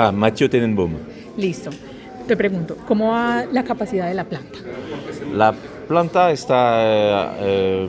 Ah, 0.00 0.12
Mathieu 0.12 0.48
Tenenbaum. 0.48 0.92
Listo. 1.36 1.70
Te 2.28 2.36
pregunto, 2.36 2.76
¿cómo 2.86 3.08
va 3.08 3.44
la 3.50 3.64
capacidad 3.64 4.06
de 4.06 4.14
la 4.14 4.22
planta? 4.22 4.60
La 5.34 5.52
planta 5.88 6.30
está 6.30 7.34
eh, 7.40 7.88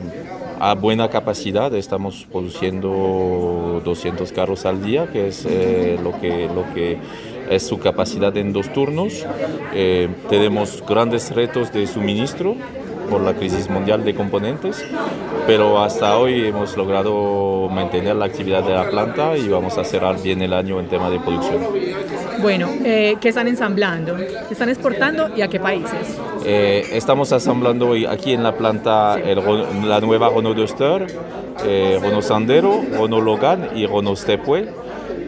a 0.58 0.74
buena 0.74 1.08
capacidad, 1.08 1.72
estamos 1.72 2.26
produciendo 2.32 3.80
200 3.84 4.32
carros 4.32 4.66
al 4.66 4.82
día, 4.82 5.08
que 5.12 5.28
es 5.28 5.46
eh, 5.48 6.00
lo, 6.02 6.20
que, 6.20 6.48
lo 6.52 6.64
que 6.74 6.98
es 7.48 7.62
su 7.64 7.78
capacidad 7.78 8.36
en 8.36 8.52
dos 8.52 8.72
turnos. 8.72 9.24
Eh, 9.72 10.08
tenemos 10.28 10.82
grandes 10.88 11.32
retos 11.32 11.72
de 11.72 11.86
suministro 11.86 12.56
por 13.08 13.20
la 13.20 13.34
crisis 13.34 13.70
mundial 13.70 14.04
de 14.04 14.16
componentes, 14.16 14.84
pero 15.50 15.82
hasta 15.82 16.16
hoy 16.16 16.46
hemos 16.46 16.76
logrado 16.76 17.68
mantener 17.68 18.14
la 18.14 18.26
actividad 18.26 18.62
de 18.62 18.72
la 18.72 18.88
planta 18.88 19.36
y 19.36 19.48
vamos 19.48 19.76
a 19.78 19.82
cerrar 19.82 20.22
bien 20.22 20.40
el 20.42 20.52
año 20.52 20.78
en 20.78 20.86
tema 20.86 21.10
de 21.10 21.18
producción. 21.18 21.58
Bueno, 22.40 22.68
eh, 22.84 23.16
¿qué 23.20 23.30
están 23.30 23.48
ensamblando? 23.48 24.16
¿Qué 24.16 24.52
están 24.52 24.68
exportando 24.68 25.28
y 25.36 25.42
a 25.42 25.48
qué 25.48 25.58
países? 25.58 26.16
Eh, 26.44 26.90
estamos 26.92 27.32
asamblando 27.32 27.88
hoy 27.88 28.06
aquí 28.06 28.32
en 28.32 28.44
la 28.44 28.56
planta 28.56 29.18
el, 29.18 29.40
la 29.88 30.00
nueva 30.00 30.28
Renault 30.28 30.56
Duster, 30.56 31.06
eh, 31.66 31.98
Renault 32.00 32.22
Sandero, 32.22 32.84
Renault 32.92 33.24
Logan 33.24 33.70
y 33.74 33.86
Renault 33.86 34.18
Stepway. 34.18 34.68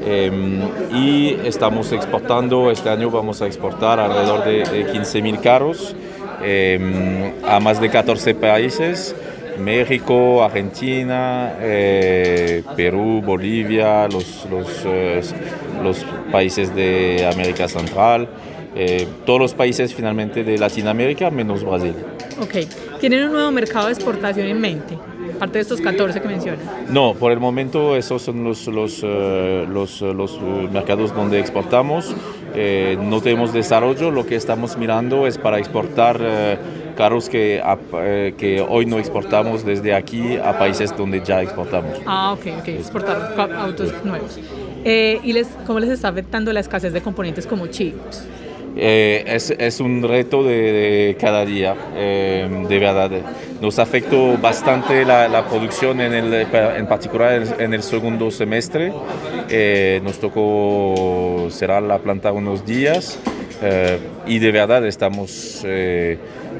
Em, 0.06 0.60
y 0.94 1.36
estamos 1.44 1.90
exportando, 1.90 2.70
este 2.70 2.90
año 2.90 3.10
vamos 3.10 3.42
a 3.42 3.46
exportar 3.48 3.98
alrededor 3.98 4.44
de, 4.44 4.58
de 4.58 4.92
15.000 4.92 5.40
carros 5.40 5.96
em, 6.44 7.32
a 7.44 7.58
más 7.58 7.80
de 7.80 7.90
14 7.90 8.36
países. 8.36 9.16
México, 9.58 10.42
Argentina, 10.42 11.54
eh, 11.60 12.62
Perú, 12.76 13.22
Bolivia, 13.24 14.08
los, 14.08 14.46
los, 14.50 14.68
eh, 14.84 15.20
los, 15.82 16.04
países 16.30 16.74
de 16.74 17.28
América 17.30 17.68
Central, 17.68 18.28
eh, 18.74 19.06
todos 19.26 19.38
los 19.38 19.54
países 19.54 19.94
finalmente 19.94 20.44
de 20.44 20.56
Latinoamérica 20.56 21.30
menos 21.30 21.62
Brasil. 21.62 21.94
Ok, 22.40 22.66
¿tienen 23.00 23.24
un 23.24 23.32
nuevo 23.32 23.50
mercado 23.50 23.86
de 23.86 23.92
exportación 23.92 24.46
en 24.46 24.60
mente? 24.60 24.98
Aparte 25.42 25.58
de 25.58 25.62
estos 25.62 25.80
14 25.80 26.20
que 26.20 26.28
mencionan. 26.28 26.60
No, 26.88 27.14
por 27.14 27.32
el 27.32 27.40
momento 27.40 27.96
esos 27.96 28.22
son 28.22 28.44
los, 28.44 28.68
los, 28.68 29.02
los, 29.02 30.00
los 30.00 30.40
mercados 30.70 31.12
donde 31.12 31.40
exportamos. 31.40 32.14
no 32.54 33.20
tenemos 33.20 33.52
desarrollo, 33.52 34.12
lo 34.12 34.24
que 34.24 34.36
estamos 34.36 34.76
mirando 34.76 35.26
es 35.26 35.38
para 35.38 35.58
exportar 35.58 36.20
carros 36.92 37.28
que, 37.28 37.60
eh, 37.94 38.34
que 38.38 38.60
hoy 38.60 38.86
no 38.86 38.98
exportamos 38.98 39.64
desde 39.64 39.94
aquí 39.94 40.36
a 40.36 40.58
países 40.58 40.96
donde 40.96 41.20
ya 41.24 41.42
exportamos. 41.42 42.00
Ah, 42.06 42.32
ok, 42.32 42.46
ok, 42.60 42.68
exportar 42.68 43.34
autos 43.58 43.92
nuevos. 44.04 44.38
Eh, 44.84 45.20
¿Y 45.22 45.32
les, 45.32 45.48
cómo 45.66 45.80
les 45.80 45.90
está 45.90 46.08
afectando 46.08 46.52
la 46.52 46.60
escasez 46.60 46.92
de 46.92 47.00
componentes 47.00 47.46
como 47.46 47.66
chips? 47.66 48.26
Eh, 48.76 49.24
es, 49.26 49.50
es, 49.50 49.80
un 49.80 50.02
reto 50.02 50.42
de, 50.42 51.16
cada 51.20 51.44
día, 51.44 51.74
de 51.94 52.78
verdad. 52.78 53.10
Nos 53.60 53.78
afectó 53.78 54.38
bastante 54.38 55.04
la, 55.04 55.28
la, 55.28 55.46
producción, 55.46 56.00
en, 56.00 56.14
el, 56.14 56.34
en 56.34 56.86
particular 56.86 57.42
en 57.58 57.74
el 57.74 57.82
segundo 57.82 58.30
semestre. 58.30 58.92
nos 60.02 60.18
tocó 60.18 61.48
cerrar 61.50 61.82
la 61.82 61.98
planta 61.98 62.32
unos 62.32 62.64
días 62.64 63.18
y 64.26 64.38
de 64.38 64.52
verdad 64.52 64.86
estamos 64.86 65.64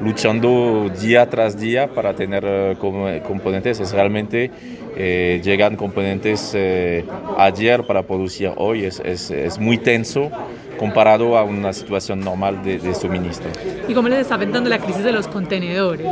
luchando 0.01 0.89
día 1.01 1.29
tras 1.29 1.59
día 1.59 1.87
para 1.87 2.13
tener 2.13 2.43
eh, 2.45 2.75
componentes. 2.79 3.79
Es 3.79 3.91
realmente 3.91 4.51
eh, 4.95 5.41
llegan 5.43 5.75
componentes 5.75 6.51
eh, 6.53 7.05
ayer 7.37 7.83
para 7.83 8.03
producir 8.03 8.51
hoy. 8.57 8.85
Es, 8.85 8.99
es, 8.99 9.31
es, 9.31 9.59
muy 9.59 9.77
tenso 9.77 10.29
comparado 10.77 11.37
a 11.37 11.43
una 11.43 11.71
situación 11.71 12.19
normal 12.19 12.63
de, 12.63 12.79
de, 12.79 12.93
suministro. 12.95 13.49
¿Y 13.87 13.93
cómo 13.93 14.09
les 14.09 14.19
está 14.19 14.35
afectando 14.35 14.69
la 14.69 14.79
crisis 14.79 15.03
de 15.03 15.11
los 15.11 15.27
contenedores? 15.27 16.07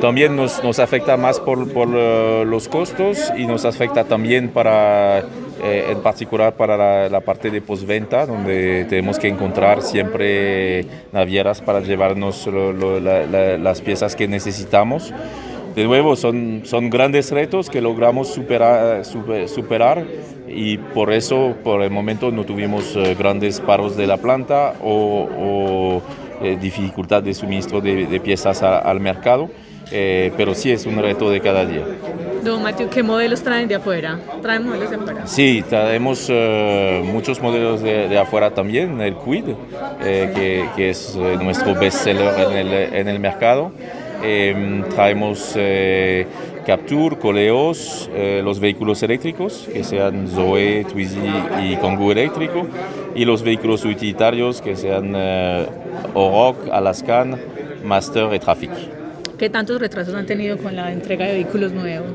También 0.00 0.34
nos, 0.34 0.62
nos 0.64 0.78
afecta 0.78 1.16
más 1.16 1.38
por, 1.38 1.72
por 1.72 1.88
los 1.88 2.68
costos 2.68 3.32
y 3.36 3.46
nos 3.46 3.64
afecta 3.64 4.04
también 4.04 4.48
para 4.48 5.24
eh, 5.62 5.92
en 5.92 6.02
particular 6.02 6.54
para 6.56 6.76
la, 6.76 7.08
la 7.08 7.20
parte 7.20 7.50
de 7.50 7.62
postventa, 7.62 8.26
donde 8.26 8.84
tenemos 8.86 9.18
que 9.18 9.28
encontrar 9.28 9.80
siempre 9.80 10.63
navieras 11.12 11.60
para 11.60 11.80
llevarnos 11.80 12.46
lo, 12.46 12.72
lo, 12.72 13.00
la, 13.00 13.26
las 13.58 13.80
piezas 13.80 14.16
que 14.16 14.28
necesitamos. 14.28 15.12
De 15.74 15.84
nuevo, 15.84 16.14
son, 16.14 16.62
son 16.64 16.88
grandes 16.88 17.32
retos 17.32 17.68
que 17.68 17.80
logramos 17.80 18.28
superar, 18.28 19.04
super, 19.04 19.48
superar 19.48 20.06
y 20.46 20.78
por 20.78 21.12
eso, 21.12 21.56
por 21.64 21.82
el 21.82 21.90
momento, 21.90 22.30
no 22.30 22.44
tuvimos 22.44 22.94
uh, 22.94 23.16
grandes 23.18 23.60
paros 23.60 23.96
de 23.96 24.06
la 24.06 24.18
planta 24.18 24.74
o, 24.80 25.28
o 25.36 26.02
eh, 26.42 26.56
dificultad 26.60 27.22
de 27.22 27.34
suministro 27.34 27.80
de, 27.80 28.20
piezas 28.20 28.62
al 28.62 29.00
mercado. 29.00 29.50
Eh, 29.90 30.32
pero 30.36 30.54
sí 30.54 30.70
es 30.70 30.86
un 30.86 30.96
reto 30.96 31.30
de 31.30 31.40
cada 31.40 31.64
día. 31.64 31.84
Don 32.44 32.62
Matthew, 32.62 32.90
¿qué 32.90 33.02
modelos 33.02 33.42
traen 33.42 33.68
de 33.68 33.76
afuera? 33.76 34.20
¿Traen 34.42 34.66
modelos 34.66 34.90
de 34.90 34.96
afuera? 34.96 35.26
Sí, 35.26 35.64
traemos 35.66 36.28
uh, 36.28 37.02
muchos 37.02 37.40
modelos 37.40 37.80
de, 37.80 38.06
de, 38.06 38.18
afuera 38.18 38.50
también, 38.50 39.00
el 39.00 39.16
Quid, 39.16 39.44
eh, 40.02 40.30
que, 40.34 40.68
que, 40.76 40.90
es 40.90 41.16
eh, 41.16 41.38
nuestro 41.42 41.74
bestseller 41.74 42.34
en 42.38 42.52
el, 42.52 42.72
en 42.94 43.08
el 43.08 43.18
mercado. 43.18 43.72
Eh, 44.22 44.82
traemos 44.94 45.56
Capture, 46.66 47.16
Coleos, 47.16 48.10
los 48.42 48.60
vehículos 48.60 49.02
eléctricos, 49.02 49.68
que 49.72 49.82
sean 49.82 50.28
Zoe, 50.28 50.84
Twizy 50.84 51.20
y 51.62 51.76
Kangoo 51.76 52.12
eléctrico, 52.12 52.66
y 53.14 53.24
los 53.24 53.42
vehículos 53.42 53.84
utilitarios, 53.84 54.60
que 54.60 54.76
sean 54.76 55.14
Oroc, 56.14 56.56
Alaskan, 56.70 57.38
Master 57.84 58.34
y 58.34 58.38
Traffic. 58.38 58.93
¿Qué 59.38 59.50
tantos 59.50 59.80
retrasos 59.80 60.14
han 60.14 60.26
tenido 60.26 60.58
con 60.58 60.76
la 60.76 60.92
entrega 60.92 61.26
de 61.26 61.32
vehículos 61.32 61.72
nuevos? 61.72 62.12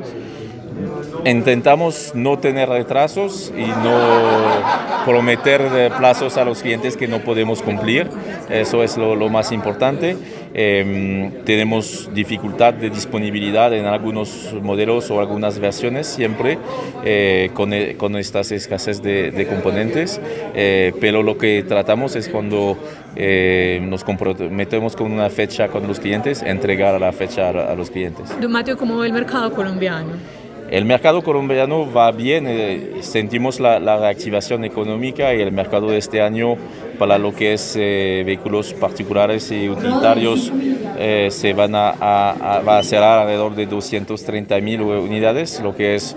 Intentamos 1.26 2.14
no 2.16 2.40
tener 2.40 2.70
retrasos 2.70 3.52
y 3.58 3.68
no 3.68 5.04
prometer 5.06 5.92
plazos 5.98 6.38
a 6.38 6.46
los 6.46 6.62
clientes 6.62 6.96
que 6.96 7.08
no 7.08 7.20
podemos 7.20 7.62
cumplir. 7.62 8.08
Eso 8.50 8.84
es 8.84 8.96
lo, 8.96 9.16
lo 9.16 9.28
más 9.28 9.52
importante. 9.52 10.16
Eh, 10.54 11.32
tenemos 11.46 12.10
dificultad 12.14 12.74
de 12.74 12.90
disponibilidad 12.90 13.74
en 13.74 13.86
algunos 13.86 14.54
modelos 14.62 15.10
o 15.12 15.20
algunas 15.20 15.60
versiones 15.60 16.08
siempre 16.08 16.58
eh, 17.04 17.52
con, 17.54 17.72
con, 17.98 18.16
estas 18.16 18.52
escasez 18.52 19.02
de, 19.02 19.32
de 19.32 19.48
componentes, 19.48 20.20
eh, 20.56 20.94
pero 21.00 21.24
lo 21.24 21.38
que 21.38 21.64
tratamos 21.68 22.16
es 22.16 22.30
cuando 22.30 22.78
eh, 23.16 23.80
nos 23.84 24.04
comprometemos 24.04 24.96
con 24.96 25.12
una 25.12 25.30
fecha 25.30 25.68
con 25.68 25.88
los 25.88 26.00
clientes, 26.00 26.42
entregar 26.42 26.96
a 26.96 27.00
la 27.00 27.12
fecha 27.12 27.50
a, 27.50 27.72
a 27.72 27.76
los 27.76 27.90
clientes. 27.90 28.30
Don 28.42 28.52
Mateo, 28.52 28.78
¿cómo 28.78 28.98
ve 28.98 29.08
el 29.08 29.14
mercado 29.14 29.52
colombiano? 29.52 30.39
El 30.72 30.86
mercado 30.86 31.24
colombiano 31.24 31.92
va 31.92 32.12
bien, 32.12 32.46
eh, 32.48 32.98
sentimos 33.02 33.60
la, 33.60 33.80
reactivación 33.80 34.64
económica 34.64 35.34
y 35.34 35.42
el 35.42 35.52
mercado 35.52 35.90
de 35.90 35.98
este 35.98 36.22
año 36.22 36.58
para 37.00 37.18
lo 37.18 37.34
que 37.34 37.54
es 37.54 37.76
eh, 37.76 38.22
vehículos 38.24 38.74
particulares 38.74 39.52
y 39.52 39.68
utilitarios 39.68 40.52
eh, 41.00 41.30
se 41.32 41.54
van 41.54 41.74
a, 41.74 41.90
a, 41.90 42.60
va 42.62 42.78
a 42.78 42.84
cerrar 42.84 43.22
alrededor 43.22 43.56
de 43.56 43.66
230 43.66 44.60
mil 44.60 44.82
unidades, 44.82 45.60
lo 45.60 45.76
que 45.76 45.96
es 45.96 46.16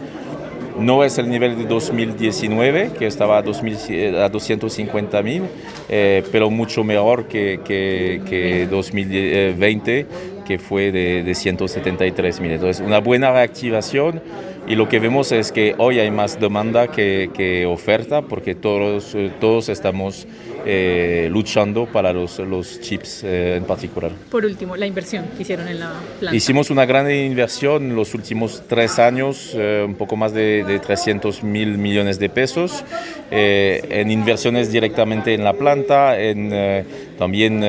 no 0.79 1.03
es 1.05 1.17
el 1.19 1.31
nivel 1.31 1.57
de 1.57 1.65
2019, 1.65 2.93
que 2.99 3.07
estaba 3.07 3.39
a, 3.39 3.43
2000, 3.43 4.17
a 4.17 4.29
250 4.29 5.23
mil, 5.23 5.43
pero 5.89 6.51
mucho 6.51 6.83
mejor 6.83 7.27
que, 7.27 7.61
que, 7.63 8.23
que 8.29 8.67
2020, 8.71 10.07
que 10.45 10.59
fue 10.59 10.93
de, 10.93 11.23
de 11.23 11.35
173 11.35 12.41
mil. 12.41 12.53
Entonces, 12.53 12.85
una 12.85 12.99
buena 13.01 13.33
reactivación 13.33 14.21
y 14.67 14.77
lo 14.77 14.89
que 14.89 14.99
vemos 14.99 15.33
es 15.33 15.53
que 15.53 15.75
hoy 15.79 15.99
hay 15.99 16.11
más 16.11 16.39
demanda 16.39 16.89
que, 16.89 17.31
que 17.35 17.67
oferta 17.67 18.23
porque 18.23 18.55
todos, 18.55 19.17
todos 19.41 19.69
estamos 19.69 20.27
eh, 20.65 21.29
luchando 21.31 21.87
para 21.87 22.13
los, 22.13 22.39
los 22.39 22.81
chips 22.81 23.25
eh, 23.25 23.57
en 23.57 23.65
particular. 23.65 24.13
Por 24.31 24.45
último, 24.45 24.77
la 24.77 24.87
inversión 24.87 25.25
que 25.37 25.43
hicieron 25.43 25.67
en 25.69 25.81
la 25.81 25.93
planta. 26.21 26.37
Hicimos 26.37 26.71
una 26.71 26.87
gran 26.87 27.11
inversión 27.11 27.91
en 27.91 27.97
los 27.97 28.15
últimos 28.15 28.63
tres 28.69 28.99
años, 28.99 29.53
eh, 29.55 29.85
un 29.85 29.95
poco 29.95 30.17
más 30.17 30.33
de, 30.33 30.65
de 30.65 30.79
300 30.79 31.43
mil 31.43 31.79
millones 31.79 32.19
de 32.19 32.29
pesos, 32.29 32.85
eh, 33.31 33.85
en 33.91 34.11
inversiones 34.11 34.71
directamente 34.71 35.35
en 35.35 35.43
la 35.43 35.55
planta, 35.55 36.21
en 36.21 36.87
también 37.19 37.61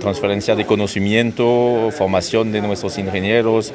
transferencia 0.00 0.54
de 0.54 0.64
conocimiento, 0.64 1.90
formación 1.92 2.52
de 2.52 2.60
nuestros 2.60 2.98
ingenieros. 2.98 3.72